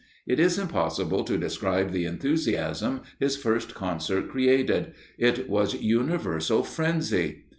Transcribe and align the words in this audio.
It 0.25 0.39
is 0.39 0.57
impossible 0.57 1.23
to 1.25 1.37
describe 1.37 1.91
the 1.91 2.05
enthusiasm 2.05 3.01
his 3.19 3.37
first 3.37 3.75
concert 3.75 4.29
created 4.29 4.93
it 5.19 5.47
was 5.47 5.75
universal 5.79 6.63
frenzy. 6.63 7.43